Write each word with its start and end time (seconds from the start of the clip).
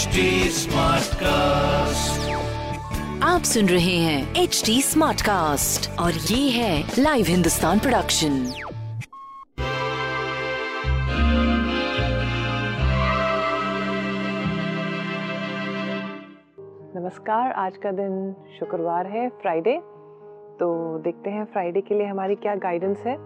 HD 0.00 0.66
cast 1.14 2.30
आप 3.22 3.42
सुन 3.42 3.66
रहे 3.66 3.96
हैं 3.96 4.34
एच 4.34 4.62
डी 4.66 4.82
स्मार्ट 4.82 5.20
कास्ट 5.20 6.00
और 6.00 6.12
ये 6.12 6.50
है 6.50 6.84
लाइव 6.98 7.26
हिंदुस्तान 7.28 7.78
प्रोडक्शन 7.78 8.32
नमस्कार 16.96 17.52
आज 17.52 17.76
का 17.76 17.90
दिन 17.90 18.34
शुक्रवार 18.58 19.06
है 19.06 19.28
फ्राइडे 19.28 19.78
तो 20.60 20.98
देखते 20.98 21.30
हैं 21.30 21.44
फ्राइडे 21.44 21.80
के 21.80 21.94
लिए 21.94 22.06
हमारी 22.06 22.34
क्या 22.34 22.54
गाइडेंस 22.54 22.98
है. 22.98 23.16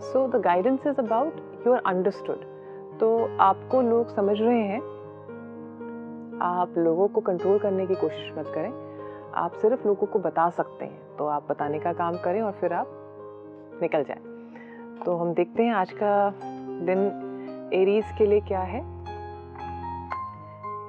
So 0.00 0.28
the 0.28 0.42
guidance 0.44 0.80
is 0.86 1.00
about 1.00 1.64
you 1.66 1.72
are 1.72 1.82
understood 1.86 2.38
तो 3.00 3.36
आपको 3.40 3.82
लोग 3.82 4.16
समझ 4.16 4.40
रहे 4.40 4.62
हैं 4.62 5.03
आप 6.42 6.74
लोगों 6.78 7.08
को 7.08 7.20
कंट्रोल 7.20 7.58
करने 7.58 7.86
की 7.86 7.94
कोशिश 7.94 8.32
मत 8.38 8.52
करें। 8.54 8.72
आप 9.34 9.52
सिर्फ़ 9.52 9.86
लोगों 9.86 10.06
को 10.06 10.18
बता 10.18 10.48
सकते 10.50 10.84
हैं 10.84 11.16
तो 11.16 11.26
आप 11.26 11.46
बताने 11.48 11.78
का 11.78 11.92
काम 11.92 12.16
करें 12.16 12.40
और 12.42 12.52
फिर 12.52 12.72
आप 12.72 13.78
निकल 13.82 14.04
जाएँ। 14.04 15.02
तो 15.04 15.16
हम 15.16 15.32
देखते 15.34 15.62
हैं 15.62 15.72
आज 15.74 15.92
का 15.92 16.30
दिन 16.86 17.70
एरीज 17.74 18.12
के 18.18 18.26
लिए 18.26 18.40
क्या 18.40 18.60
है। 18.62 18.80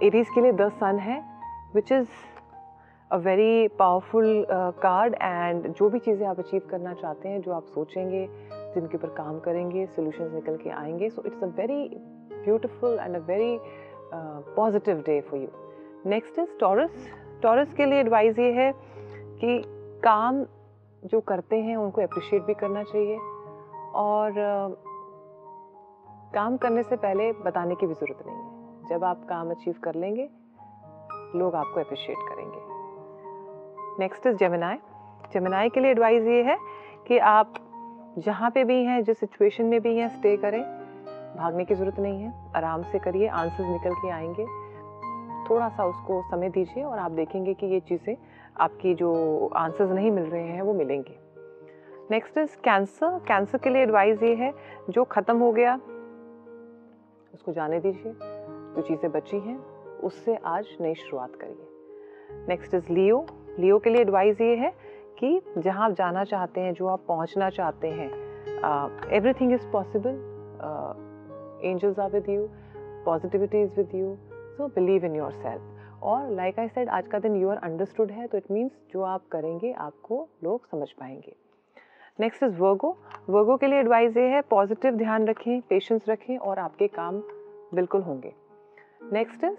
एरीज 0.03 0.29
के 0.29 0.41
लिए 0.41 0.51
द 0.51 0.69
सन 0.71 0.99
है 0.99 1.19
which 1.75 1.91
is 1.91 2.07
a 3.11 3.17
very 3.17 3.67
powerful 3.79 4.45
card 4.51 5.15
and 5.15 5.67
जो 5.67 5.89
भी 5.89 5.99
चीज़ें 5.99 6.27
आप 6.27 6.39
अचीव 6.39 6.61
करना 6.71 6.93
चाहते 6.93 7.29
हैं, 7.29 7.41
जो 7.41 7.51
आप 7.51 7.65
सोचेंगे, 7.65 8.27
जिनके 8.75 8.97
ऊपर 8.97 9.09
काम 9.17 9.39
करेंगे 9.39 9.85
सोल्यूशंस 9.85 10.33
निकल 10.33 10.57
के 10.57 10.69
आएँगे 10.69 11.09
so 11.09 11.23
it's 11.25 11.43
a 11.43 11.47
very 11.57 11.83
beautiful 12.33 12.97
and 12.99 13.15
a 13.15 13.19
very 13.19 13.57
positive 14.13 14.97
day 14.97 15.21
for 15.21 15.39
you 15.39 15.47
next 16.05 16.39
is 16.39 16.57
Taurus 16.59 17.07
Taurus 17.43 17.73
के 17.73 17.85
लिए 17.85 17.99
एडवाइस 17.99 18.39
ये 18.39 18.51
है 18.51 18.71
कि 19.39 19.61
काम 20.03 20.45
जो 21.03 21.19
करते 21.19 21.55
हैं, 21.55 21.75
उनको 21.77 22.01
अप्रिशिएट 22.01 22.43
भी 22.43 22.53
करना 22.53 22.83
चाहिए 22.83 23.17
और 23.95 24.33
काम 26.33 26.57
करने 26.57 26.83
से 26.83 26.95
पहले 26.95 27.31
बताने 27.31 27.75
की 27.75 27.87
भी 27.87 27.93
ज़रूरत 27.93 28.25
नहीं 28.27 28.37
है। 28.37 28.87
जब 28.89 29.03
आप 29.03 29.25
काम 29.29 29.51
अचीव 29.51 29.75
कर 29.83 29.95
लेंगे, 29.95 30.29
लोग 31.35 31.55
आपको 31.55 31.79
अप्रिशिएट 31.79 32.17
करेंगे। 32.29 32.59
नेक्स्ट 33.99 34.27
इज़ 34.27 34.35
जेमिनाई 34.35 34.77
जेमिनाई 35.33 35.69
के 35.69 35.79
लिए 35.79 35.91
एडवाइस 35.91 36.23
ये 36.23 36.43
है 36.43 36.57
कि 37.07 37.17
आप 37.17 37.53
जहाँ 38.17 38.49
पे 38.51 38.63
भी 38.63 38.83
हैं, 38.83 39.03
जिस 39.03 39.19
सिचुएशन 39.19 39.65
में 39.65 39.81
भी 39.81 39.95
हैं 39.97 40.09
स्टे 40.09 40.37
करें। 40.37 40.84
भागने 41.35 41.65
की 41.65 41.75
ज़रूरत 41.75 41.99
नहीं 41.99 42.21
है। 42.21 42.33
आराम 42.55 42.83
से 42.83 42.99
करिए 42.99 43.27
आंसर्स 43.27 43.67
निकल 43.67 43.93
के 43.93 44.09
आएँगे। 44.09 44.45
थोड़ा 45.49 45.67
सा 45.69 45.85
उसको 45.85 46.21
समय 46.31 46.49
दीजिए 46.49 46.83
और 46.83 46.99
आप 46.99 47.11
देखेंगे 47.11 47.53
कि 47.53 47.65
ये 47.65 47.79
चीज़ें 47.79 48.15
आपकी 48.61 48.93
जो 48.95 49.13
आंसर्स 49.55 49.91
नहीं 49.91 50.11
मिल 50.11 50.23
रहे 50.23 50.43
हैं, 50.43 50.61
वो 50.61 50.73
मिलेंगे। 50.73 51.17
नेक्स्ट 52.11 52.37
इज़ 52.37 52.55
कैंसर 52.57 53.19
कैंसर 53.27 53.57
के 53.57 53.69
लिए 53.69 53.81
एडवाइस 53.83 54.23
ये 54.23 54.33
है, 54.35 54.53
जो 54.89 55.03
ख़त्म 55.03 55.37
हो 55.37 55.51
गया, 55.51 55.75
उसको 57.33 57.51
जाने 57.51 57.79
दीजिए। 57.79 58.13
जो 58.13 58.81
चीज़ें 58.81 59.11
बची 59.11 59.39
हैं, 59.39 59.57
उससे 60.03 60.35
आज 60.45 60.77
नई 60.81 60.93
शुरुआत 60.95 61.35
करिए। 61.35 62.45
नेक्स्ट 62.47 62.73
इज़ 62.73 62.91
लियो 62.91 63.25
लियो 63.59 63.79
के 63.79 63.89
लिए 63.89 64.01
एडवाइस 64.01 64.41
ये 64.41 64.55
है 64.55 64.73
कि 65.19 65.41
जहाँ 65.57 65.85
आप 65.85 65.91
जाना 65.91 66.23
चाहते 66.23 66.61
हैं, 66.61 66.73
जो 66.73 66.87
आप 66.87 67.05
पहुँचना 67.07 67.49
चाहते 67.49 67.87
हैं 67.89 68.09
everything 69.11 69.53
is 69.53 69.67
possible 69.71 70.17
angels 71.63 71.99
are 71.99 72.11
with 72.11 72.29
you 72.29 72.47
positivity 73.05 73.61
is 73.61 73.75
with 73.77 73.95
you 73.95 74.15
so 74.57 74.67
believe 74.75 75.05
in 75.05 75.15
yourself 75.33 76.03
और 76.03 76.29
लाइक 76.31 76.59
आई 76.59 76.67
सेड 76.67 76.89
आज 76.89 77.07
का 77.07 77.19
दिन 77.19 77.35
यू 77.35 77.49
आर 77.49 77.57
अंडरस्टूड 77.63 78.11
है 78.11 78.27
तो 78.27 78.37
इट 78.37 78.51
मीन्स 78.51 78.71
जो 78.91 79.01
आप 79.03 79.27
करेंगे, 79.31 79.71
आपको 79.71 80.27
लोग 80.43 80.67
समझ 80.67 80.91
पाएँगे। 80.91 81.35
नेक्स्ट 82.19 82.43
इज़ 82.43 82.57
वर्गो 82.57 82.97
वर्गो 83.29 83.55
के 83.57 83.67
लिए 83.67 83.79
एडवाइस 83.79 84.17
ये 84.17 84.27
है 84.29 84.41
पॉजिटिव 84.41 84.95
ध्यान 84.95 85.27
रखें 85.27 85.61
पेशेंस 85.61 86.09
रखें 86.09 86.37
और 86.37 86.59
आपके 86.59 86.87
काम 86.87 87.21
बिल्कुल 87.73 88.01
होंगे। 88.01 88.33
नेक्स्ट 89.13 89.43
इज़ 89.43 89.55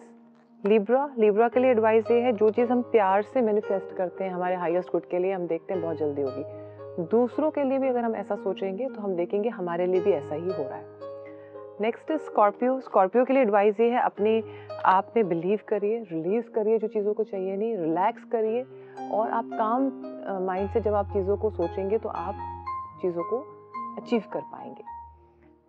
लिब्रा 0.64 1.08
लिब्रा 1.18 1.48
के 1.48 1.60
लिए 1.60 1.70
एडवाइस 1.70 2.10
ये 2.10 2.20
है, 2.20 2.32
जो 2.32 2.50
चीज़ 2.50 2.70
हम 2.72 2.82
प्यार 2.82 3.22
से 3.22 3.40
मैनिफेस्ट 3.40 3.96
करते 3.96 4.24
हैं 4.24 4.30
हमारे 4.30 4.54
हाईएस्ट 4.54 4.92
गुड 4.92 5.06
के 5.06 5.18
लिए, 5.18 5.32
हम 5.32 5.46
देखते 5.46 5.74
हैं 5.74 5.82
बहुत 5.82 5.96
जल्दी 5.96 6.22
होगी। 6.22 7.04
दूसरों 7.10 7.50
के 7.50 7.64
लिए 7.64 7.78
भी 7.78 7.88
अगर 7.88 8.04
हम 8.04 8.16
ऐसा 8.16 8.36
सोचेंगे 8.36 8.88
तो 8.88 9.00
हम 9.00 9.14
देखेंगे 9.16 9.48
हमारे 9.48 9.86
लिए 9.86 10.00
भी 10.00 10.12
ऐसा 10.12 10.34
ही 10.34 10.42
हो 10.42 10.62
रहा 10.62 10.76
है। 10.76 10.95
नेक्स्ट 11.80 12.10
इज़ 12.10 12.20
स्कॉर्पियो 12.20 12.78
स्कॉर्पियो 12.80 13.24
के 13.24 13.32
लिए 13.32 13.42
एडवाइस 13.42 13.80
ये 13.80 13.88
है, 13.90 14.00
अपने 14.00 14.42
आप 14.86 15.12
में 15.16 15.28
बिलीव 15.28 15.58
करिए 15.68 15.98
रिलीज़ 16.02 16.48
करिए 16.50 16.78
जो 16.78 16.88
चीज़ों 16.88 17.12
को 17.14 17.24
चाहिए 17.24 17.56
नहीं 17.56 17.76
रिलैक्स 17.76 18.24
करिए। 18.24 18.62
और 19.12 19.30
आप 19.30 19.50
काम 19.52 19.90
माइंड 20.46 20.70
से 20.70 20.80
जब 20.80 20.94
आप 20.94 21.12
चीज़ों 21.12 21.36
को 21.36 21.50
सोचेंगे 21.50 21.98
तो 21.98 22.08
आप 22.08 22.38
चीज़ों 23.02 23.22
को 23.22 23.40
अचीव 23.96 24.22
कर 24.32 24.40
पाएँगे। 24.42 24.84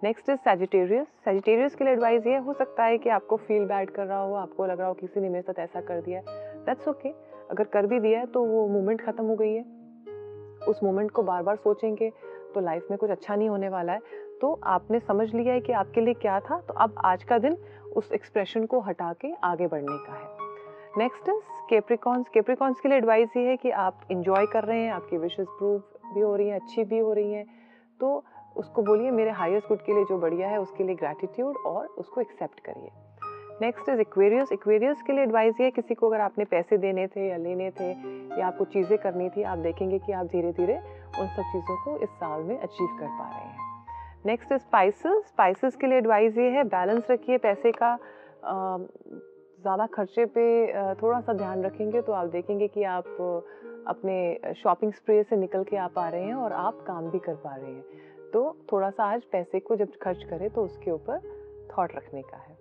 नेक्स्ट 0.01 0.29
इज़ 0.29 0.38
सेजिटेरियस 0.40 1.07
सेजिटेरियस 1.25 1.75
के 1.75 1.84
लिए 1.84 1.94
एडवाइस 1.94 2.28
ये 2.28 2.38
हो 2.38 2.53
सकता 2.53 2.84
है 2.84 2.97
कि 2.97 3.09
आपको 3.09 3.38
फील 3.38 3.66
बैड 3.66 3.90
कर 3.90 4.06
रहा 4.06 4.19
हो, 4.19 4.34
आपको 4.35 4.66
लग 4.66 4.79
रहा 4.79 4.88
हो 4.88 4.94
किसी 4.94 5.19
ने 5.19 5.29
मेरे 5.29 5.41
साथ 5.41 5.59
ऐसा 5.59 5.81
कर 5.81 6.01
दिया 6.01 6.19
है। 6.19 6.63
दैट्स 6.66 6.88
ओके 6.88 7.09
अगर 7.51 7.63
कर 7.63 7.85
भी 7.85 8.00
दिया 8.00 8.19
है 8.19 8.25
तो 8.28 8.44
वो 8.46 8.67
मोमेंट 8.69 9.01
ख़त्म 9.01 9.25
हो 9.25 9.35
गई 9.35 9.53
है। 9.53 9.63
उस 10.67 10.79
मोमेंट 10.84 11.12
को 11.12 11.23
बार 11.23 11.44
बार 11.44 11.56
सोचेंगे 11.56 12.09
तो 12.53 12.59
लाइफ 12.59 12.88
में 12.91 12.97
कुछ 13.00 13.09
अच्छा 13.09 13.35
नहीं 13.35 13.50
होने 13.50 13.69
वाला 13.69 13.94
है। 13.94 14.25
तो 14.42 14.59
आपने 14.66 15.00
समझ 15.00 15.34
लिया 15.34 15.53
है 15.53 15.62
कि 15.62 15.74
आपके 15.74 16.02
लिए 16.02 16.14
क्या 16.14 16.40
था 16.40 16.59
तो 16.59 16.74
अब 16.74 16.96
आज 17.06 17.24
का 17.24 17.38
दिन 17.38 17.58
उस 17.96 18.12
एक्सप्रेशन 18.12 18.66
को 18.66 18.80
हटा 18.80 19.12
के 19.22 19.34
आगे 19.44 19.68
बढ़ने 19.68 19.98
का 20.08 20.14
है। 20.14 20.46
नेक्स्ट 20.98 21.30
इज़ 21.30 21.42
केप्रिकॉन्स 21.70 22.30
केप्रिकॉन्स 22.30 22.80
के 22.80 22.90
लिए 22.90 22.97
एडवाइस 22.97 23.38
ये 23.38 23.47
है 23.47 23.56
कि 23.58 23.72
आप 23.72 24.02
इंजॉय 24.12 24.46
कर 24.46 24.64
रहे 24.64 24.81
हैं, 24.81 24.92
आपकी 24.92 25.18
विशेज 25.18 25.47
प्रूव 25.58 25.78
भी 26.14 26.22
हो 26.22 26.36
रही 26.36 26.47
हैं, 26.47 26.59
अच्छी 26.59 26.84
भी 26.84 27.00
हो 27.00 27.14
रही 27.14 27.34
हैं। 27.34 27.46
तो 28.00 28.24
उसको 28.56 28.81
बोलिए, 28.81 29.12
मेरे 29.12 29.31
हाईएस्ट 29.31 29.68
गुड 29.68 29.81
के 29.86 29.94
लिए 29.94 30.03
जो 30.03 30.18
बढ़िया 30.18 30.47
है, 30.50 30.59
उसके 30.62 30.84
लिए 30.84 30.96
ग्रैटिट्यूड 30.96 31.58
और 31.66 31.86
उसको 31.97 32.22
एक्सेप्ट 32.22 32.59
करिए। 32.59 32.90
नेक्स्ट 33.62 33.90
इज़ 33.90 34.02
इक्वेरियस 34.02 34.52
इक्वेरियस 34.52 35.02
के 35.02 35.14
लिए 35.14 35.24
एडवाइस 35.24 35.62
ये 35.62 35.70
किसी 35.72 35.94
को 35.94 36.09
अगर 36.09 36.22
आपने 36.22 36.46
पैसे 36.46 36.78
देने 36.78 37.08
थे 37.08 37.28
या 37.28 37.38
लेने 37.38 37.70
थे 37.72 37.92
या 38.40 38.47
आपको 38.47 38.66
चीज़ें 38.66 38.97
करनी 38.97 39.30
थी, 39.30 39.44
आप 39.44 39.58
देखेंगे 39.58 40.00
कि 40.00 40.12
आप 40.12 40.26
धीरे 40.26 40.52
धीरे 40.52 40.78
उन 41.20 41.28
सब 41.28 41.52
चीज़ों 41.53 41.84
को 41.86 41.97
इस 41.97 42.09
साल 42.12 42.44
में 42.44 42.58
अचीव 42.58 42.97
कर 43.00 43.08
पा 43.08 43.30
रहे 43.30 43.47
हैं। 43.47 43.66
नेक्स्ट 44.25 44.53
स्पाइसेस 44.53 45.25
स्पाइसेस 45.28 45.75
के 45.75 45.88
लिए 45.88 45.97
एडवाइस 45.97 46.38
ये 46.38 46.50
है 46.51 46.63
बैलेंस 46.66 47.11
रखिए 47.11 47.38
पैसे 47.38 47.72
का। 47.72 47.97
ज़्यादा 49.59 49.85
खर्चे 49.85 50.25
पे 50.25 50.44
थोड़ा 50.95 51.19
सा 51.22 51.33
ध्यान 51.33 51.63
रखेंगे 51.63 52.01
तो 52.01 52.13
आप 52.13 52.28
देखेंगे 52.28 52.67
कि 52.67 52.83
आप 52.85 53.05
अपने 53.88 54.53
शॉपिंग 54.53 54.94
स्प्रे 54.94 55.23
से 55.23 55.35
निकल 55.35 55.63
के 55.63 55.78
आप 55.78 55.97
आ 56.00 56.07
रहे 56.09 56.23
हैं 56.23 56.35
और 56.35 56.53
आप 56.53 56.83
काम 56.88 57.09
भी 57.11 57.19
कर 57.19 57.35
पा 57.35 57.55
रहे 57.55 57.72
हैं। 57.72 58.31
तो 58.33 58.57
थोड़ा 58.72 58.89
सा 58.89 59.05
आज 59.05 59.23
पैसे 59.31 59.59
को 59.59 59.75
जब 59.75 59.97
खर्च 60.03 60.23
करें 60.29 60.49
तो 60.49 60.63
उसके 60.63 60.91
ऊपर 60.91 61.19
थॉट 61.72 61.95
रखने 61.95 62.22
का 62.22 62.38
है। 62.38 62.55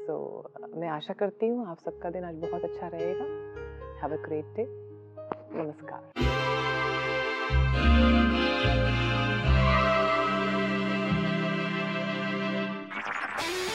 सो 0.00 0.42
so, 0.42 0.76
मैं 0.76 0.88
आशा 0.88 1.14
करती 1.14 1.48
हूँ 1.48 1.66
आप 1.70 1.78
सबका 1.78 2.10
दिन 2.10 2.24
आज 2.24 2.34
बहुत 2.40 2.64
अच्छा 2.64 2.88
रहेगा। 2.88 3.24
हैव 4.02 4.12
अ 4.12 4.22
ग्रेट 4.24 4.54
डे 4.56 4.66
नमस्कार। 5.54 6.63